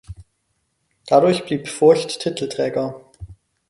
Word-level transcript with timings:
Dadurch 1.05 1.45
blieb 1.45 1.67
Furcht 1.67 2.21
Titelträger. 2.21 2.99